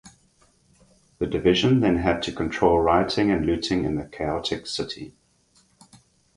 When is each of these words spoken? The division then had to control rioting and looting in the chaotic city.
The 1.19 1.27
division 1.27 1.81
then 1.81 1.97
had 1.97 2.23
to 2.23 2.31
control 2.31 2.79
rioting 2.79 3.29
and 3.29 3.45
looting 3.45 3.85
in 3.85 3.97
the 3.97 4.05
chaotic 4.05 4.65
city. 4.65 5.13